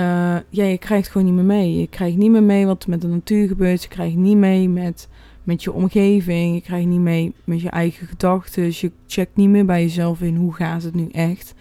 ja, 0.50 0.63
je 0.63 0.77
krijgt 0.77 1.07
gewoon 1.07 1.27
niet 1.27 1.36
meer 1.36 1.57
mee. 1.57 1.79
Je 1.79 1.88
krijgt 1.88 2.17
niet 2.17 2.31
meer 2.31 2.43
mee 2.43 2.65
wat 2.65 2.83
er 2.83 2.89
met 2.89 3.01
de 3.01 3.07
natuur 3.07 3.48
gebeurt. 3.48 3.83
Je 3.83 3.89
krijgt 3.89 4.15
niet 4.15 4.38
mee 4.38 4.69
met, 4.69 5.10
met 5.43 5.63
je 5.63 5.72
omgeving. 5.72 6.55
Je 6.55 6.62
krijgt 6.62 6.88
niet 6.88 7.00
mee 7.00 7.33
met 7.43 7.62
je 7.62 7.69
eigen 7.69 8.07
gedachten. 8.07 8.63
Je 8.63 8.91
checkt 9.07 9.36
niet 9.36 9.50
meer 9.50 9.65
bij 9.65 9.81
jezelf 9.81 10.22
in 10.22 10.36
hoe 10.36 10.53
gaat 10.53 10.83
het 10.83 10.95
nu 10.95 11.10
echt. 11.12 11.53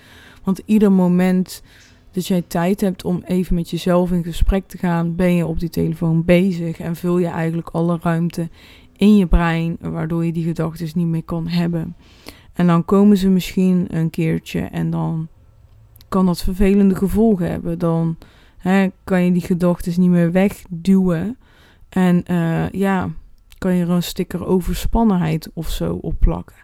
Want 0.45 0.63
ieder 0.65 0.93
moment 0.93 1.63
dat 2.13 2.27
jij 2.27 2.43
tijd 2.47 2.81
hebt 2.81 3.05
om 3.05 3.23
even 3.27 3.55
met 3.55 3.71
jezelf 3.71 4.13
in 4.13 4.25
gesprek 4.25 4.67
te 4.67 4.79
gaan, 4.79 5.17
ben 5.17 5.35
je 5.35 5.47
op 5.47 5.61
die 5.61 5.69
telefoon 5.69 6.25
bezig 6.25 6.81
en 6.81 6.97
vul 6.97 7.19
je 7.19 7.27
eigenlijk 7.27 7.69
alle 7.69 7.99
ruimte 8.03 8.49
in 8.97 9.17
je 9.17 9.27
brein, 9.27 9.77
waardoor 9.81 10.25
je 10.25 10.33
die 10.33 10.45
gedachten 10.45 10.89
niet 10.95 11.07
meer 11.07 11.23
kan 11.23 11.49
hebben. 11.49 11.97
En 12.53 12.67
dan 12.67 12.85
komen 12.85 13.17
ze 13.17 13.29
misschien 13.29 13.87
een 13.89 14.11
keertje 14.11 14.61
en 14.61 14.91
dan 14.91 15.29
kan 16.09 16.27
dat 16.27 16.43
vervelende 16.43 16.95
gevolgen 16.95 17.51
hebben. 17.51 17.79
Dan 17.79 18.17
hè, 18.59 18.89
kan 19.05 19.25
je 19.25 19.33
die 19.33 19.43
gedachten 19.43 20.01
niet 20.01 20.11
meer 20.11 20.33
wegduwen. 20.33 21.37
En 21.89 22.25
uh, 22.31 22.71
ja, 22.71 23.11
kan 23.59 23.75
je 23.75 23.83
er 23.83 23.91
een 23.91 24.03
sticker 24.03 24.47
overspannenheid 24.47 25.51
of 25.55 25.69
zo 25.69 25.95
op 25.95 26.15
plakken. 26.19 26.57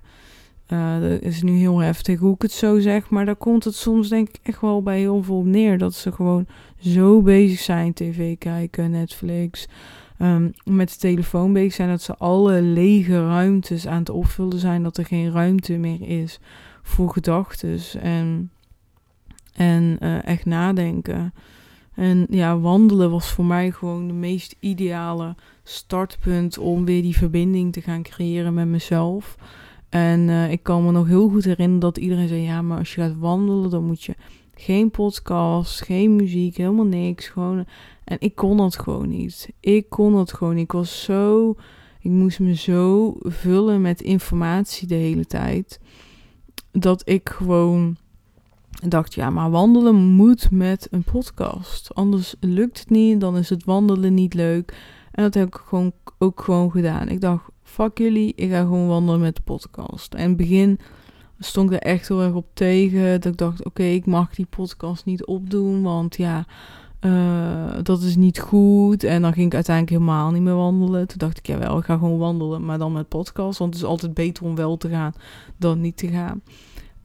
Uh, 0.72 1.00
dat 1.00 1.20
is 1.20 1.42
nu 1.42 1.52
heel 1.52 1.78
heftig 1.78 2.18
hoe 2.18 2.34
ik 2.34 2.42
het 2.42 2.52
zo 2.52 2.78
zeg, 2.78 3.10
maar 3.10 3.24
daar 3.24 3.36
komt 3.36 3.64
het 3.64 3.74
soms 3.74 4.08
denk 4.08 4.28
ik 4.28 4.38
echt 4.42 4.60
wel 4.60 4.82
bij 4.82 4.98
heel 4.98 5.22
veel 5.22 5.42
neer. 5.42 5.78
Dat 5.78 5.94
ze 5.94 6.12
gewoon 6.12 6.46
zo 6.78 7.22
bezig 7.22 7.58
zijn, 7.58 7.92
tv 7.92 8.38
kijken, 8.38 8.90
Netflix, 8.90 9.68
um, 10.18 10.52
met 10.64 10.88
de 10.90 10.96
telefoon 10.96 11.52
bezig 11.52 11.72
zijn. 11.72 11.88
Dat 11.88 12.02
ze 12.02 12.16
alle 12.16 12.62
lege 12.62 13.26
ruimtes 13.26 13.86
aan 13.86 13.98
het 13.98 14.10
opvullen 14.10 14.58
zijn, 14.58 14.82
dat 14.82 14.96
er 14.96 15.04
geen 15.04 15.32
ruimte 15.32 15.76
meer 15.76 16.02
is 16.02 16.40
voor 16.82 17.10
gedachten 17.10 17.78
en, 18.00 18.50
en 19.54 19.96
uh, 20.02 20.24
echt 20.24 20.44
nadenken. 20.44 21.32
En 21.94 22.26
ja, 22.30 22.58
wandelen 22.58 23.10
was 23.10 23.30
voor 23.30 23.44
mij 23.44 23.70
gewoon 23.70 24.06
de 24.06 24.12
meest 24.12 24.56
ideale 24.60 25.34
startpunt 25.62 26.58
om 26.58 26.84
weer 26.84 27.02
die 27.02 27.16
verbinding 27.16 27.72
te 27.72 27.80
gaan 27.80 28.02
creëren 28.02 28.54
met 28.54 28.66
mezelf. 28.66 29.36
En 29.88 30.20
uh, 30.20 30.50
ik 30.50 30.62
kan 30.62 30.84
me 30.84 30.90
nog 30.90 31.06
heel 31.06 31.28
goed 31.28 31.44
herinneren 31.44 31.80
dat 31.80 31.98
iedereen 31.98 32.28
zei: 32.28 32.40
ja, 32.40 32.62
maar 32.62 32.78
als 32.78 32.94
je 32.94 33.00
gaat 33.00 33.18
wandelen, 33.18 33.70
dan 33.70 33.84
moet 33.84 34.02
je 34.02 34.14
geen 34.54 34.90
podcast, 34.90 35.82
geen 35.82 36.16
muziek, 36.16 36.56
helemaal 36.56 36.84
niks. 36.84 37.28
Gewoon. 37.28 37.64
En 38.04 38.16
ik 38.20 38.34
kon 38.34 38.56
dat 38.56 38.78
gewoon 38.78 39.08
niet. 39.08 39.48
Ik 39.60 39.88
kon 39.88 40.12
dat 40.12 40.32
gewoon 40.32 40.54
niet. 40.54 40.64
Ik 40.64 40.72
was 40.72 41.02
zo. 41.02 41.54
Ik 42.00 42.10
moest 42.10 42.40
me 42.40 42.54
zo 42.54 43.16
vullen 43.20 43.80
met 43.80 44.00
informatie 44.00 44.88
de 44.88 44.94
hele 44.94 45.26
tijd. 45.26 45.80
Dat 46.72 47.08
ik 47.08 47.28
gewoon 47.28 47.96
dacht: 48.88 49.14
ja, 49.14 49.30
maar 49.30 49.50
wandelen 49.50 49.94
moet 49.94 50.50
met 50.50 50.88
een 50.90 51.04
podcast. 51.04 51.94
Anders 51.94 52.34
lukt 52.40 52.78
het 52.78 52.90
niet. 52.90 53.20
Dan 53.20 53.36
is 53.36 53.48
het 53.48 53.64
wandelen 53.64 54.14
niet 54.14 54.34
leuk. 54.34 54.76
En 55.12 55.22
dat 55.22 55.34
heb 55.34 55.46
ik 55.46 55.60
gewoon, 55.64 55.92
ook 56.18 56.40
gewoon 56.40 56.70
gedaan. 56.70 57.08
Ik 57.08 57.20
dacht: 57.20 57.50
fuck 57.68 57.98
jullie, 57.98 58.32
ik 58.36 58.50
ga 58.50 58.60
gewoon 58.60 58.86
wandelen 58.86 59.20
met 59.20 59.36
de 59.36 59.42
podcast. 59.42 60.14
En 60.14 60.22
in 60.22 60.28
het 60.28 60.36
begin 60.36 60.78
stond 61.38 61.70
ik 61.70 61.76
er 61.76 61.90
echt 61.90 62.08
heel 62.08 62.22
erg 62.22 62.34
op 62.34 62.46
tegen. 62.52 63.20
Dat 63.20 63.32
ik 63.32 63.38
dacht, 63.38 63.64
oké, 63.64 63.82
ik 63.82 64.06
mag 64.06 64.34
die 64.34 64.46
podcast 64.46 65.04
niet 65.04 65.24
opdoen, 65.24 65.82
want 65.82 66.16
ja, 66.16 66.46
uh, 67.00 67.74
dat 67.82 68.02
is 68.02 68.16
niet 68.16 68.38
goed. 68.38 69.04
En 69.04 69.22
dan 69.22 69.32
ging 69.32 69.46
ik 69.46 69.54
uiteindelijk 69.54 69.96
helemaal 69.96 70.30
niet 70.30 70.42
meer 70.42 70.54
wandelen. 70.54 71.06
Toen 71.06 71.18
dacht 71.18 71.38
ik, 71.38 71.46
ja 71.46 71.58
wel, 71.58 71.78
ik 71.78 71.84
ga 71.84 71.96
gewoon 71.96 72.18
wandelen, 72.18 72.64
maar 72.64 72.78
dan 72.78 72.92
met 72.92 73.08
podcast. 73.08 73.58
Want 73.58 73.74
het 73.74 73.82
is 73.82 73.88
altijd 73.88 74.14
beter 74.14 74.44
om 74.44 74.54
wel 74.54 74.76
te 74.76 74.88
gaan 74.88 75.12
dan 75.56 75.80
niet 75.80 75.96
te 75.96 76.08
gaan. 76.08 76.42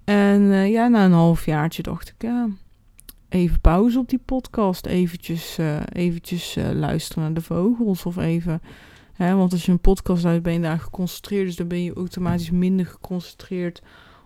En 0.04 0.42
uh, 0.42 0.72
ja, 0.72 0.88
na 0.88 1.06
een 1.06 1.12
halfjaartje 1.12 1.84
dacht 1.84 2.10
ik, 2.10 2.22
ja, 2.22 2.48
even 3.30 3.62
pauze 3.62 4.00
op 4.00 4.10
die 4.10 4.22
podcast. 4.26 4.86
Eventjes, 4.86 5.58
uh, 5.60 5.80
eventjes 5.90 6.58
luisteren 6.74 7.24
naar 7.24 7.34
de 7.34 7.42
vogels 7.42 8.06
of 8.06 8.18
even 8.18 8.62
want 9.18 9.52
als 9.52 9.66
je 9.66 9.72
een 9.72 9.80
podcast 9.80 10.26
uit 10.26 10.44
ben 10.44 10.54
je 10.54 10.60
daar 10.60 10.80
geconcentreerd. 10.80 11.46
Dus 11.46 11.56
dan 11.56 11.68
ben 11.68 11.84
je 11.84 11.94
automatisch 11.94 12.52
minder 12.52 12.86
geconcentreerd 12.86 13.82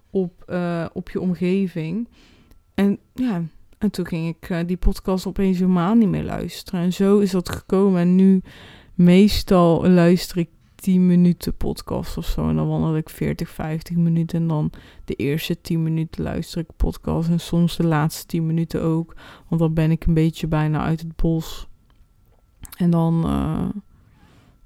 op, 0.09 0.43
uh, 0.49 0.85
op 0.93 1.09
je 1.09 1.21
omgeving. 1.21 2.07
En 2.73 2.99
ja, 3.13 3.43
en 3.77 3.91
toen 3.91 4.07
ging 4.07 4.35
ik 4.35 4.49
uh, 4.49 4.59
die 4.65 4.77
podcast 4.77 5.25
opeens 5.25 5.57
helemaal 5.59 5.95
niet 5.95 6.09
meer 6.09 6.23
luisteren. 6.23 6.81
En 6.81 6.93
zo 6.93 7.19
is 7.19 7.31
dat 7.31 7.49
gekomen. 7.49 8.01
En 8.01 8.15
nu 8.15 8.41
meestal 8.93 9.89
luister 9.89 10.37
ik 10.37 10.49
10 10.75 11.07
minuten 11.07 11.55
podcast 11.55 12.17
of 12.17 12.25
zo. 12.25 12.49
En 12.49 12.55
dan 12.55 12.67
wandel 12.67 12.97
ik 12.97 13.09
40, 13.09 13.49
50 13.49 13.95
minuten. 13.95 14.41
En 14.41 14.47
dan 14.47 14.71
de 15.05 15.13
eerste 15.13 15.61
10 15.61 15.83
minuten 15.83 16.23
luister 16.23 16.61
ik 16.61 16.75
podcast. 16.75 17.29
En 17.29 17.39
soms 17.39 17.77
de 17.77 17.85
laatste 17.85 18.25
10 18.25 18.45
minuten 18.45 18.81
ook. 18.81 19.15
Want 19.47 19.61
dan 19.61 19.73
ben 19.73 19.91
ik 19.91 20.05
een 20.05 20.13
beetje 20.13 20.47
bijna 20.47 20.83
uit 20.83 20.99
het 20.99 21.15
bos. 21.15 21.67
En 22.77 22.89
dan, 22.89 23.23
uh, 23.25 23.69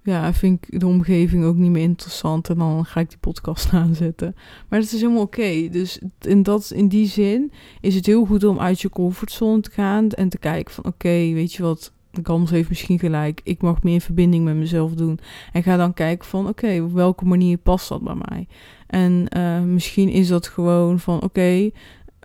ja, 0.04 0.34
vind 0.34 0.66
ik 0.68 0.80
de 0.80 0.88
omgeving 0.88 1.44
ook 1.44 1.56
niet 1.56 1.72
meer 1.72 1.84
interessant. 1.84 2.50
En 2.50 2.58
dan 2.58 2.86
ga 2.86 3.00
ik 3.00 3.10
die 3.10 3.18
podcast 3.18 3.74
aanzetten. 3.74 4.36
Maar 4.70 4.80
dat 4.80 4.92
is 4.92 5.02
helemaal 5.02 5.22
oké. 5.22 5.70
Dus 5.72 6.00
in, 6.22 6.44
dat, 6.44 6.72
in 6.76 6.88
die 6.88 7.08
zin 7.08 7.52
is 7.82 7.96
het 7.96 8.06
heel 8.06 8.26
goed 8.26 8.44
om 8.44 8.60
uit 8.60 8.82
je 8.82 8.90
comfortzone 8.90 9.62
te 9.62 9.72
gaan. 9.72 10.10
En 10.10 10.30
te 10.30 10.38
kijken 10.38 10.74
van 10.74 10.86
oké, 10.86 11.10
weet 11.10 11.54
je 11.54 11.64
wat. 11.64 11.94
Kans 12.22 12.50
heeft 12.50 12.70
misschien 12.70 13.00
gelijk. 13.00 13.42
Ik 13.44 13.62
mag 13.62 13.84
meer 13.84 14.02
verbinding 14.02 14.44
met 14.44 14.56
mezelf 14.56 14.94
doen. 14.94 15.20
En 15.54 15.64
ga 15.64 15.78
dan 15.78 15.94
kijken 15.94 16.28
van 16.28 16.48
oké, 16.48 16.82
op 16.82 16.94
welke 16.94 17.26
manier 17.26 17.58
past 17.58 17.90
dat 17.90 18.02
bij 18.02 18.16
mij. 18.30 18.48
En 18.88 19.26
uh, 19.38 19.62
misschien 19.62 20.10
is 20.10 20.28
dat 20.28 20.48
gewoon 20.48 21.00
van 21.00 21.22
oké, 21.22 21.70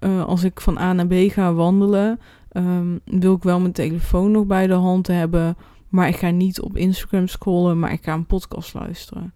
uh, 0.05 0.25
als 0.25 0.45
ik 0.45 0.61
van 0.61 0.79
A 0.79 0.93
naar 0.93 1.07
B 1.07 1.15
ga 1.15 1.53
wandelen. 1.53 2.21
Um, 2.53 3.01
wil 3.05 3.35
ik 3.35 3.43
wel 3.43 3.61
mijn 3.61 3.73
telefoon 3.73 4.31
nog 4.31 4.47
bij 4.47 4.67
de 4.67 4.73
hand 4.73 5.07
hebben 5.07 5.57
maar 5.97 6.09
ik 6.09 6.17
ga 6.17 6.31
niet 6.31 6.61
op 6.61 6.77
Instagram 6.77 7.27
scrollen, 7.27 7.79
maar 7.79 7.93
ik 7.93 8.05
ga 8.05 8.13
een 8.13 8.27
podcast 8.27 8.75
luisteren. 8.75 9.33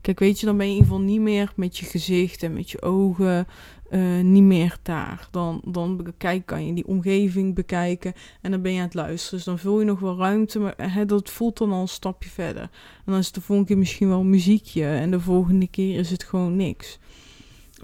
Kijk, 0.00 0.18
weet 0.18 0.40
je, 0.40 0.46
dan 0.46 0.56
ben 0.56 0.66
je 0.66 0.72
in 0.72 0.78
ieder 0.78 0.92
geval 0.92 1.08
niet 1.08 1.20
meer 1.20 1.52
met 1.56 1.78
je 1.78 1.84
gezicht 1.84 2.42
en 2.42 2.52
met 2.52 2.70
je 2.70 2.82
ogen 2.82 3.46
uh, 3.90 4.20
niet 4.20 4.42
meer 4.42 4.78
daar. 4.82 5.28
Dan, 5.30 5.62
dan 5.64 6.12
kijk, 6.18 6.46
kan 6.46 6.66
je 6.66 6.74
die 6.74 6.86
omgeving 6.86 7.54
bekijken 7.54 8.12
en 8.40 8.50
dan 8.50 8.62
ben 8.62 8.72
je 8.72 8.78
aan 8.78 8.84
het 8.84 8.94
luisteren. 8.94 9.36
Dus 9.36 9.46
dan 9.46 9.58
vul 9.58 9.78
je 9.78 9.84
nog 9.84 10.00
wel 10.00 10.16
ruimte, 10.16 10.58
maar 10.58 10.74
hè, 10.76 11.04
dat 11.04 11.30
voelt 11.30 11.58
dan 11.58 11.72
al 11.72 11.80
een 11.80 11.88
stapje 11.88 12.30
verder. 12.30 12.62
En 12.62 12.68
dan 13.04 13.18
is 13.18 13.26
het 13.26 13.34
de 13.34 13.40
volgende 13.40 13.70
keer 13.70 13.78
misschien 13.78 14.08
wel 14.08 14.24
muziekje 14.24 14.84
en 14.84 15.10
de 15.10 15.20
volgende 15.20 15.68
keer 15.68 15.98
is 15.98 16.10
het 16.10 16.24
gewoon 16.24 16.56
niks. 16.56 16.98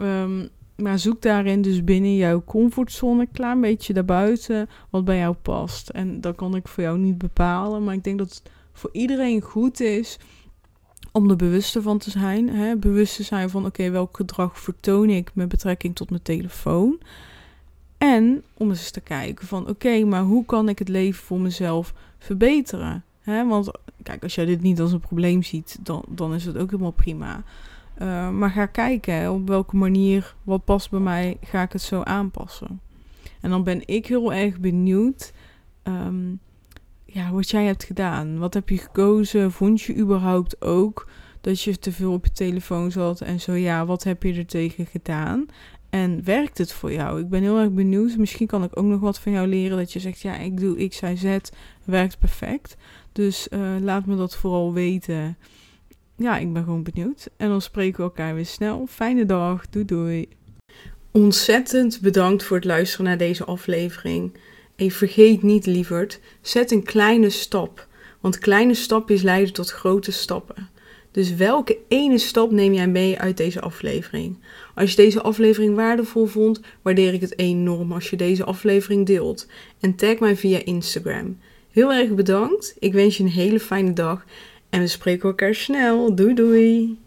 Um, 0.00 0.49
maar 0.76 0.99
zoek 0.99 1.23
daarin 1.23 1.62
dus 1.62 1.85
binnen 1.85 2.16
jouw 2.16 2.43
comfortzone 2.45 3.28
een 3.33 3.61
beetje 3.61 3.93
daarbuiten 3.93 4.69
wat 4.90 5.04
bij 5.04 5.19
jou 5.19 5.35
past. 5.35 5.88
En 5.88 6.21
dat 6.21 6.37
kan 6.37 6.54
ik 6.54 6.69
voor 6.69 6.83
jou 6.83 6.99
niet 6.99 7.19
bepalen, 7.19 7.85
maar 7.85 7.95
ik 7.95 8.04
denk 8.04 8.19
dat 8.19 8.28
het 8.28 8.43
voor 8.73 8.90
iedereen 8.93 9.40
goed 9.40 9.81
is 9.81 10.19
om 11.12 11.31
er 11.31 11.37
bewust 11.37 11.76
van 11.81 11.99
te 11.99 12.11
zijn. 12.11 12.49
Hè? 12.49 12.76
Bewust 12.76 13.16
te 13.16 13.23
zijn 13.23 13.50
van 13.50 13.66
oké, 13.66 13.90
welk 13.90 14.16
gedrag 14.16 14.61
vertoon 14.61 15.09
ik 15.11 15.31
met 15.35 15.49
betrekking 15.49 15.95
tot 15.95 16.11
mijn 16.11 16.23
telefoon. 16.23 16.99
En 17.99 18.43
om 18.54 18.69
eens 18.69 18.90
te 18.90 19.00
kijken 19.00 19.47
van 19.47 19.69
oké, 19.69 20.04
maar 20.04 20.23
hoe 20.23 20.45
kan 20.45 20.69
ik 20.69 20.78
het 20.78 20.88
leven 20.88 21.25
voor 21.25 21.40
mezelf 21.40 21.95
verbeteren? 22.19 23.04
Hè? 23.21 23.47
Want 23.47 23.71
kijk, 24.02 24.23
als 24.23 24.35
jij 24.35 24.45
dit 24.45 24.62
niet 24.62 24.81
als 24.81 24.93
een 24.93 25.00
probleem 25.00 25.43
ziet, 25.43 25.78
dan, 25.81 26.04
dan 26.09 26.35
is 26.35 26.45
het 26.45 26.57
ook 26.57 26.71
helemaal 26.71 26.90
prima. 26.90 27.43
Uh, 28.02 28.30
maar 28.30 28.50
ga 28.50 28.66
kijken 28.66 29.32
op 29.32 29.48
welke 29.48 29.76
manier, 29.76 30.34
wat 30.42 30.64
past 30.64 30.90
bij 30.90 31.00
mij, 31.00 31.36
ga 31.40 31.62
ik 31.62 31.72
het 31.72 31.82
zo 31.82 32.02
aanpassen. 32.02 32.80
En 33.40 33.50
dan 33.50 33.64
ben 33.64 33.82
ik 33.84 34.06
heel 34.06 34.32
erg 34.32 34.60
benieuwd 34.60 35.32
ehm, 35.82 36.32
ja, 37.04 37.30
wat 37.32 37.50
jij 37.50 37.64
hebt 37.64 37.84
gedaan. 37.84 38.38
Wat 38.38 38.54
heb 38.54 38.68
je 38.68 38.78
gekozen? 38.78 39.52
Vond 39.52 39.82
je 39.82 39.96
überhaupt 39.96 40.62
ook 40.62 41.08
dat 41.40 41.60
je 41.60 41.78
te 41.78 41.92
veel 41.92 42.12
op 42.12 42.24
je 42.24 42.32
telefoon 42.32 42.90
zat? 42.90 43.20
En 43.20 43.40
zo 43.40 43.52
ja, 43.52 43.86
wat 43.86 44.04
heb 44.04 44.22
je 44.22 44.34
er 44.34 44.46
tegen 44.46 44.86
gedaan? 44.86 45.46
En 45.90 46.24
werkt 46.24 46.58
het 46.58 46.72
voor 46.72 46.92
jou? 46.92 47.20
Ik 47.20 47.28
ben 47.28 47.42
heel 47.42 47.58
erg 47.58 47.70
benieuwd. 47.70 48.16
Misschien 48.16 48.46
kan 48.46 48.64
ik 48.64 48.78
ook 48.78 48.84
nog 48.84 49.00
wat 49.00 49.20
van 49.20 49.32
jou 49.32 49.46
leren. 49.46 49.76
Dat 49.76 49.92
je 49.92 50.00
zegt, 50.00 50.20
ja, 50.20 50.36
ik 50.36 50.60
doe 50.60 50.88
X, 50.88 51.00
Y, 51.00 51.14
Z. 51.16 51.38
Werkt 51.84 52.18
perfect. 52.18 52.76
Dus 53.12 53.48
uh, 53.50 53.60
laat 53.80 54.06
me 54.06 54.16
dat 54.16 54.36
vooral 54.36 54.72
weten. 54.72 55.36
Ja, 56.16 56.38
ik 56.38 56.52
ben 56.52 56.64
gewoon 56.64 56.83
benieuwd. 56.83 57.30
En 57.37 57.49
dan 57.49 57.62
spreken 57.62 57.97
we 57.97 58.02
elkaar 58.02 58.35
weer 58.35 58.47
snel. 58.47 58.87
Fijne 58.90 59.26
dag. 59.26 59.68
Doei 59.71 59.85
doei. 59.85 60.28
Ontzettend 61.11 62.00
bedankt 62.00 62.44
voor 62.44 62.56
het 62.56 62.64
luisteren 62.64 63.06
naar 63.06 63.18
deze 63.18 63.44
aflevering. 63.44 64.33
En 64.76 64.90
vergeet 64.90 65.42
niet, 65.42 65.66
lieverd, 65.66 66.21
zet 66.40 66.71
een 66.71 66.83
kleine 66.83 67.30
stap. 67.30 67.87
Want 68.21 68.38
kleine 68.38 68.75
stapjes 68.75 69.23
leiden 69.23 69.52
tot 69.52 69.71
grote 69.71 70.12
stappen. 70.12 70.68
Dus 71.11 71.35
welke 71.35 71.78
ene 71.88 72.18
stap 72.18 72.50
neem 72.50 72.73
jij 72.73 72.88
mee 72.88 73.18
uit 73.18 73.37
deze 73.37 73.61
aflevering? 73.61 74.38
Als 74.75 74.90
je 74.90 74.97
deze 74.97 75.23
aflevering 75.23 75.75
waardevol 75.75 76.26
vond, 76.26 76.61
waardeer 76.83 77.12
ik 77.12 77.21
het 77.21 77.38
enorm 77.38 77.92
als 77.92 78.11
je 78.11 78.16
deze 78.16 78.44
aflevering 78.44 79.06
deelt. 79.06 79.47
En 79.80 79.94
tag 79.94 80.18
mij 80.18 80.37
via 80.37 80.64
Instagram. 80.64 81.38
Heel 81.71 81.92
erg 81.92 82.14
bedankt. 82.14 82.76
Ik 82.78 82.92
wens 82.92 83.16
je 83.16 83.23
een 83.23 83.28
hele 83.28 83.61
fijne 83.61 83.92
dag. 83.92 84.25
En 84.75 84.81
we 84.81 84.87
spreken 84.87 85.28
elkaar 85.28 85.54
snel. 85.54 86.14
Doei 86.14 86.35
doei. 86.35 86.99